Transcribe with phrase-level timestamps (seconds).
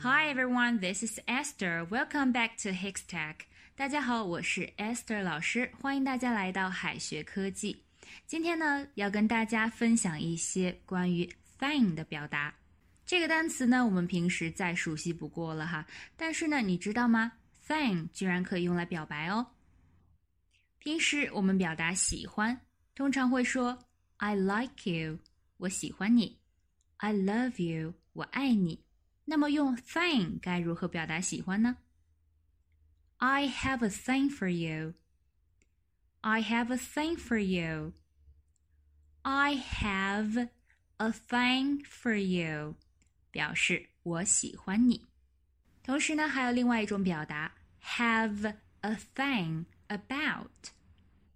[0.00, 1.86] Hi everyone, this is Esther.
[1.90, 3.36] Welcome back to Hikstech.
[3.74, 7.84] 大家好，我是 Esther 老师，欢迎大家来到海学科技。
[8.26, 11.28] 今天呢，要跟大家分享一些关于
[11.58, 12.54] thing 的表达。
[13.04, 15.86] 这个单词呢，我们平时再熟悉不过了哈。
[16.16, 17.32] 但是呢，你知道吗？
[17.66, 19.46] thing 居然可以用来表白哦。
[20.78, 22.60] 平时我们表达喜欢，
[22.94, 23.78] 通常会说
[24.18, 25.18] I like you，
[25.56, 26.38] 我喜欢你；
[26.98, 28.80] I love you，我爱你。
[29.31, 31.77] 那么用 thing 该如何表达喜欢呢
[33.19, 34.95] ？I have a thing for you.
[36.19, 37.93] I have a thing for you.
[39.21, 40.49] I have
[40.97, 42.75] a thing for you，
[43.31, 45.07] 表示我喜欢你。
[45.81, 50.71] 同时呢，还有另外一种表达，have a thing about。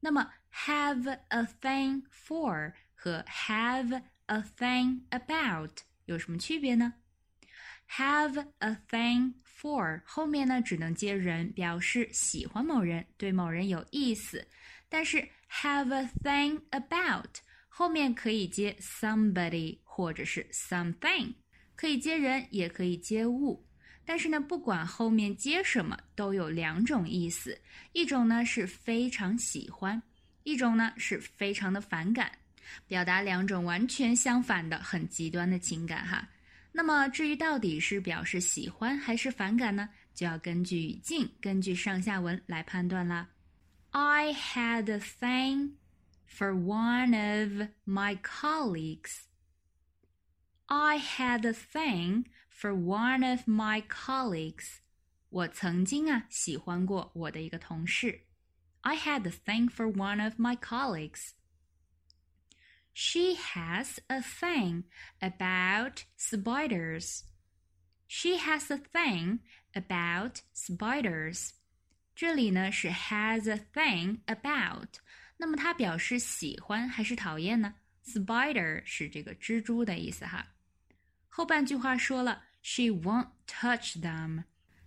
[0.02, 0.34] 那么
[0.66, 6.96] have a thing for 和 have a thing about 有什么区别呢
[7.90, 14.46] ？Have a thing for 后面呢只能接人，表示喜欢某人，对某人有意思。
[14.90, 21.34] 但是 have a thing about 后面可以接 somebody 或者是 something，
[21.76, 23.66] 可以接人，也可以接物。
[24.06, 27.60] 但是呢，不管后面接什么，都有两种意思：
[27.94, 30.02] 一种呢是非常喜欢，
[30.44, 32.32] 一种呢是非常的反感，
[32.88, 36.28] 表达两种完全相反的很极端的情感哈。
[36.78, 39.88] 那么，至于到底是表示喜欢还是反感呢？
[40.14, 43.30] 就要根据语境、根据上下文来判断啦。
[43.92, 45.76] I had a thing
[46.28, 49.22] for one of my colleagues.
[50.66, 54.80] I had a thing for one of my colleagues.
[55.30, 58.26] 我曾经啊喜欢过我的一个同事。
[58.82, 61.35] I had a thing for one of my colleagues.
[62.95, 64.85] She has a thing
[65.21, 67.23] about spiders.
[68.07, 69.41] She has a thing
[69.73, 71.51] about spiders.
[72.15, 74.99] 这里呢是 has a thing about，
[75.39, 77.77] 那么它表示喜欢还是讨厌呢？
[78.05, 80.47] Spider 是这个蜘蛛的意思哈。
[81.29, 84.45] 后半句话说了，She won't touch them，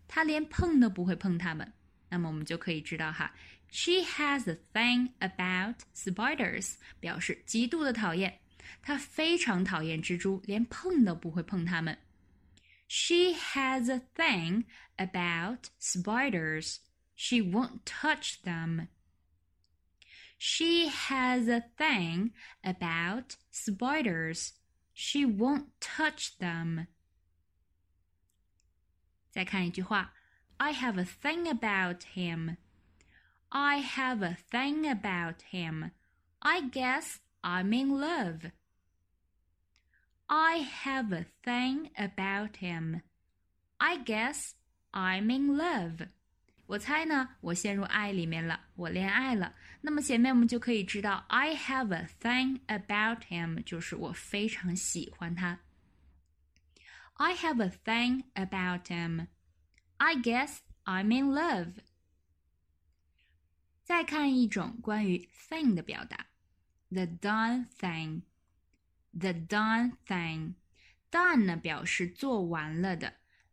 [0.07, 1.73] 她连碰都不会碰它们。
[2.09, 3.33] 那么我们就可以知道哈
[3.69, 8.39] ，She has a thing about spiders，表示极度的讨厌，
[8.81, 11.97] 她非常讨厌蜘蛛，连碰都不会碰它们。
[12.87, 14.65] She has a thing
[14.97, 16.77] about spiders.
[17.15, 18.87] She won't touch them.
[20.37, 24.51] She has a thing about spiders.
[24.93, 26.87] She won't touch them.
[29.31, 30.13] 再看一句话
[30.57, 32.57] I have a thing about him.
[33.49, 35.91] I have a thing about him.
[36.39, 38.51] I guess I'm in love.
[40.27, 43.01] I have a thing about him.
[43.79, 44.53] I guess
[44.91, 46.07] I'm in love.
[46.65, 49.53] 我猜呢，我陷入爱里面了，我恋爱了。
[49.81, 55.59] 那么前面我们就可以知道，I have a thing about him，就是我非常喜欢他。
[57.15, 59.27] I have a thing about him.
[59.97, 61.75] I guess I'm in love。
[63.88, 65.16] 再看一种关于
[65.48, 66.26] thing 的表达
[66.90, 68.20] ，the done thing。
[69.18, 70.52] the done thing。
[71.10, 73.10] done 呢表示做完了的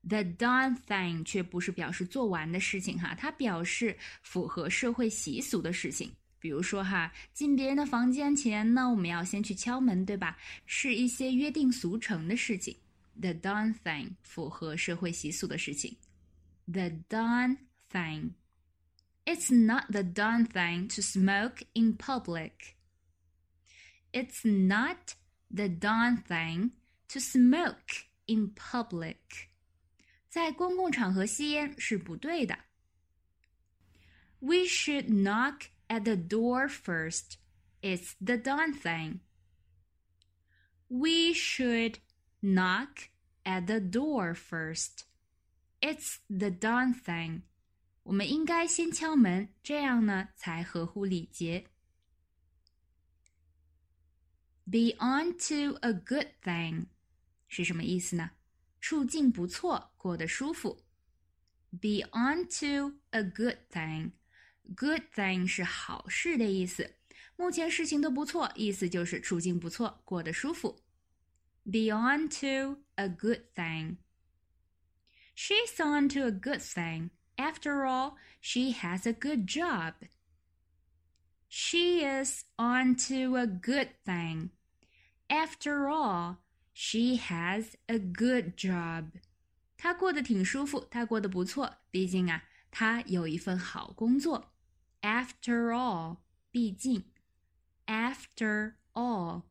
[0.09, 6.11] ，the done thing 却不是表示做完的事情哈，它表示符合社会习俗的事情。
[6.37, 10.37] 比如说哈，进别人的房间前呢，我们要先去敲门，对吧？
[10.65, 12.75] 是一些约定俗成的事情。
[13.21, 15.95] the done thing 符合社会习俗的事情。
[16.65, 17.55] the done
[17.89, 18.31] thing.
[19.26, 22.76] It's not the done thing to smoke in public.
[24.12, 25.14] It's not
[25.50, 26.72] the done thing
[27.08, 29.48] to smoke in public.
[30.28, 32.56] 在公共场合吸烟是不对的。
[34.40, 37.36] We should knock at the door first.
[37.82, 39.20] It's the done thing.
[40.88, 41.98] We should
[42.42, 43.10] knock
[43.44, 45.04] at the door first.
[45.80, 47.42] It's the done thing。
[48.04, 51.66] 我们应该先敲门，这样呢才合乎礼节。
[54.64, 56.86] Be on to a good thing
[57.48, 58.30] 是什么意思呢？
[58.80, 60.84] 处境不错，过得舒服。
[61.70, 66.96] Be on to a good thing。Good thing 是好事的意思。
[67.36, 70.80] 目前事情都不错，意思就是处境不错，过得舒服。
[71.64, 77.10] Be on to a good thing。She's on to a good thing.
[77.36, 79.94] After all, she has a good job.
[81.48, 84.50] She is on to a good thing.
[85.28, 86.36] After all,
[86.72, 89.12] she has a good job.
[89.76, 94.52] 他过得挺舒服，他过得不错，毕竟啊，他有一份好工作。
[95.00, 96.18] After all，
[96.50, 97.04] 毕竟。
[97.86, 99.44] After all，just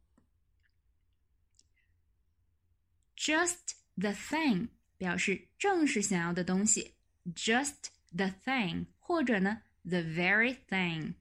[3.97, 6.93] the thing 表示正是想要的东西。
[7.34, 11.14] Just the thing，或者呢，the very thing，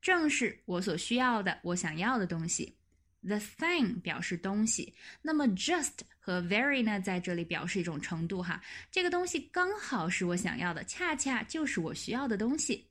[0.00, 2.76] 正是我所需要的，我想要的东西。
[3.22, 8.62] The thing 表示东西，那么 just 和 very 呢，在这里表示一种程度哈。
[8.90, 12.86] 这个东西刚好是我想要的，恰恰就是我需要的东西。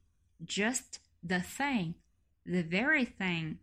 [0.45, 0.97] Just
[1.27, 1.93] the thing,
[2.43, 3.55] the very thing。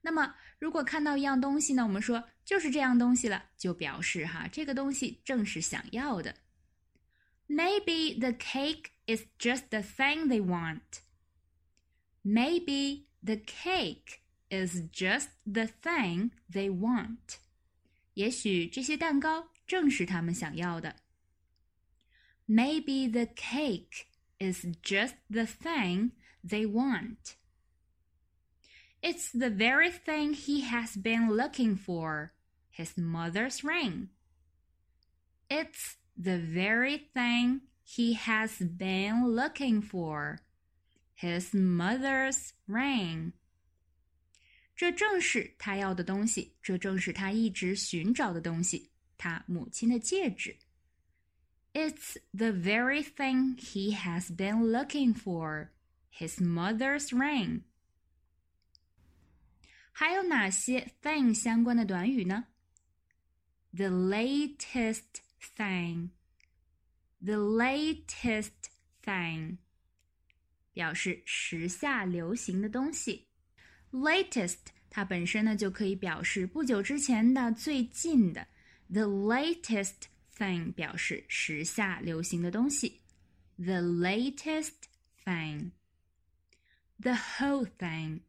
[0.00, 6.34] 那么如果看到一样东西呢，我们说就是这样东西了，就表示哈，这个东西正是想要的。
[7.49, 11.01] Maybe the cake is just the thing they want.
[12.23, 17.39] Maybe the cake is just the thing they want.
[18.15, 20.95] 也许这些蛋糕正是他们想要的。
[22.47, 24.07] Maybe the cake
[24.39, 26.11] is just the thing
[26.43, 27.35] they want.
[29.01, 32.33] It's the very thing he has been looking for
[32.69, 34.09] his mother's ring.
[35.49, 40.39] It's the very thing he has been looking for
[41.13, 43.33] his mother's ring.
[44.75, 50.57] 这正是他要的东西，这正是他一直寻找的东西，他母亲的戒指。
[51.73, 55.69] It's the very thing he has been looking for,
[56.11, 57.61] his mother's ring.
[59.91, 62.45] 还有哪些 thing 相关的短语呢？
[63.73, 65.21] The latest
[65.55, 66.09] thing,
[67.23, 68.51] the latest
[69.03, 69.57] thing
[70.73, 73.27] 表示时下流行的东西。
[73.91, 74.57] latest
[74.89, 78.47] 它本身呢就可以表示不久之前的、最近的。
[78.89, 80.07] The latest
[80.37, 83.01] thing 表示时下流行的东西。
[83.57, 84.73] The latest
[85.23, 85.71] thing.
[86.99, 88.21] The whole thing.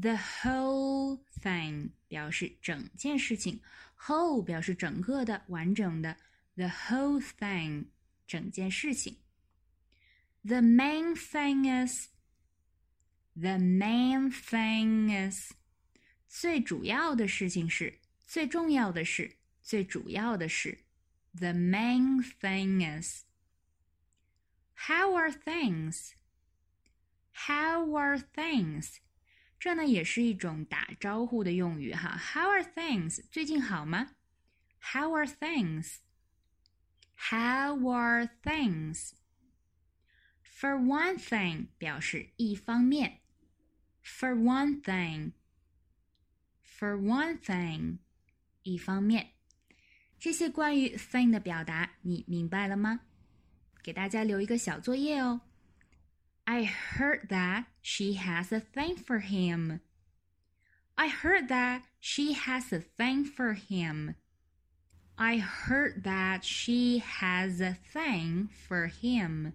[0.00, 3.60] The whole thing 表示整件事情
[4.02, 6.16] ，whole 表示整个的、完整的。
[6.56, 7.86] The whole thing
[8.26, 9.18] 整件事情。
[10.42, 12.08] The main thing is
[13.40, 15.52] The main thing is，
[16.26, 20.76] 最主要的事情是，最重要的是，最主要的是。
[21.34, 26.14] The main thing is。How are things?
[27.46, 28.96] How are things?
[29.63, 32.17] 这呢也是一种打招呼的用语哈。
[32.17, 33.23] How are things?
[33.31, 34.09] 最近好吗
[34.81, 35.99] ？How are things?
[37.15, 39.11] How are things?
[40.43, 43.21] For one thing 表示一方面。
[44.03, 45.31] for one thing,
[46.61, 47.99] for one thing，
[48.63, 49.29] 一方面，
[50.19, 52.99] 这些关于 thing 的表达你明白了吗？
[53.81, 55.39] 给大家留一个小作业哦。
[56.44, 59.80] I heard that she has a thing for him.
[60.94, 64.14] I heard that she has a thing for him.
[65.16, 69.52] I heard that she has a thing for him.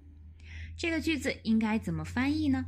[0.77, 2.65] 这个句子应该怎么翻译呢？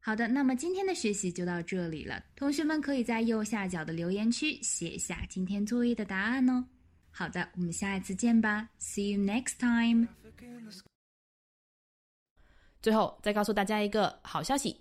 [0.00, 2.24] 好的，那么今天的学习就到这里了。
[2.34, 6.66] 同学们可以在右下角的留言区写下今天作业的答案哦。
[7.10, 10.08] 好的，我们下一次见吧，See you next time。
[12.81, 14.75] 最后再告诉大家一个好消息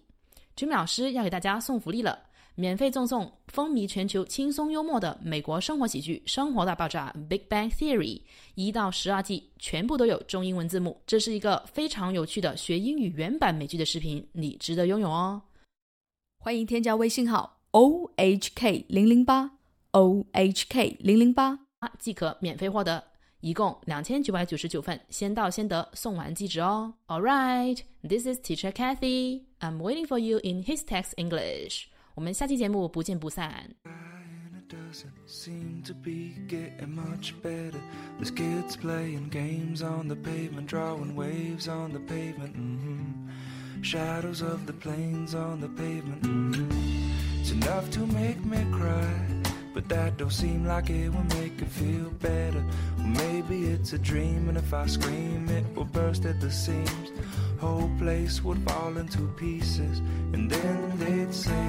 [0.56, 2.24] ，Jimmy 老师要给大家送福利了。
[2.58, 8.22] 免费赠送风靡全球、轻松幽默的美国生活喜剧《生活大爆炸》（Big Bang Theory）
[8.54, 10.98] 一到十二季，全部都有中英文字幕。
[11.06, 15.42] 这是一个非常有趣的学英语原版美剧的视频，你值得拥有哦！
[16.38, 19.50] 欢迎添加微信号 o h k 零零八
[19.90, 21.58] o h k 零零八，
[21.98, 23.04] 即可免费获得，
[23.40, 26.94] 一共两千九百九十九份，先到先得，送完即止哦。
[27.06, 29.42] All right, this is Teacher Kathy.
[29.60, 31.84] I'm waiting for you in his text English.
[32.14, 33.74] 我们下期节目不见不散。
[34.68, 37.80] doesn't seem to be getting much better.
[38.18, 42.56] There's kids playing games on the pavement, drawing waves on the pavement.
[42.56, 43.82] Mm-hmm.
[43.82, 46.22] Shadows of the planes on the pavement.
[46.22, 47.40] Mm-hmm.
[47.40, 49.14] It's enough to make me cry,
[49.76, 52.64] but that don't seem like it will make it feel better.
[52.96, 57.10] Well, maybe it's a dream, and if I scream, it will burst at the seams.
[57.60, 59.98] Whole place would fall into pieces,
[60.32, 61.68] and then they'd say.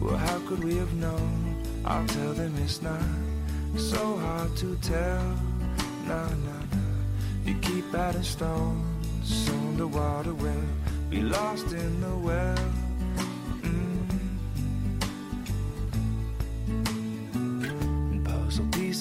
[0.00, 1.62] Well, how could we have known?
[1.84, 3.02] I'll tell them it's not
[3.76, 5.36] so hard to tell.
[6.08, 6.94] Nah, nah, nah.
[7.44, 10.68] You keep adding stones, soon the water will
[11.10, 12.81] be lost in the well.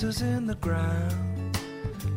[0.01, 1.59] Answers in the ground.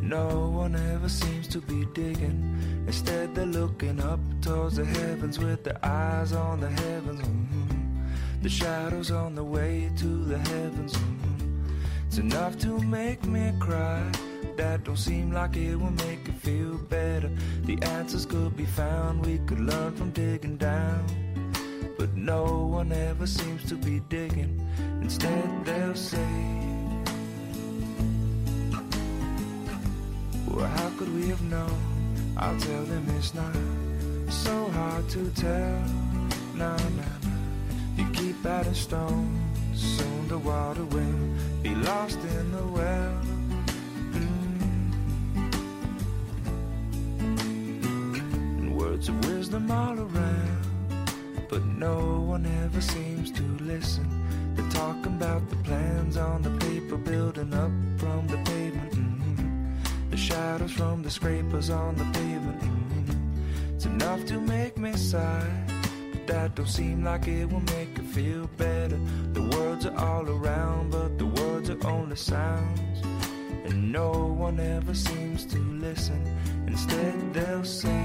[0.00, 2.41] No one ever seems to be digging.
[2.87, 7.21] Instead, they're looking up towards the heavens with their eyes on the heavens.
[7.21, 8.43] Mhm.
[8.43, 10.95] The shadows on the way to the heavens.
[10.95, 11.76] Mhm.
[12.07, 14.00] It's enough to make me cry.
[14.57, 17.31] That don't seem like it will make it feel better.
[17.67, 21.05] The answers could be found, we could learn from digging down.
[21.99, 22.45] But no
[22.79, 24.53] one ever seems to be digging.
[25.03, 26.74] Instead, they'll say,
[30.54, 31.80] Well, how could we have known?
[32.37, 33.56] I'll tell them it's not
[34.30, 35.82] so hard to tell.
[36.54, 37.02] No, no, no.
[37.96, 39.37] You keep adding stones,
[39.75, 41.28] soon the water will
[41.61, 43.20] be lost in the well.
[47.32, 48.75] Mm.
[48.75, 51.11] Words of wisdom all around,
[51.49, 54.06] but no one ever seems to listen.
[54.54, 58.28] They're talking about the plans on the paper, building up from.
[58.28, 58.53] The
[60.25, 62.62] shadows from the scrapers on the pavement.
[63.75, 65.52] It's enough to make me sigh.
[66.12, 68.99] But that don't seem like it will make it feel better.
[69.35, 72.99] The words are all around, but the words are only sounds.
[73.66, 76.23] And no one ever seems to listen.
[76.66, 78.04] Instead, they'll say,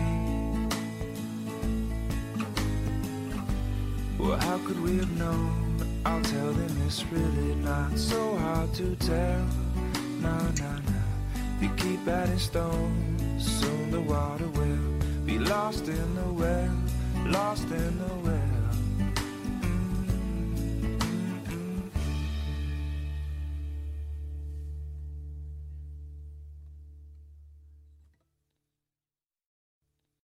[4.18, 6.02] Well, how could we have known?
[6.06, 9.46] I'll tell them it's really not so hard to tell.
[10.20, 10.99] No, no, no.
[11.62, 16.72] You keep adding stones, soon the water will be lost in the well,
[17.26, 18.49] lost in the well.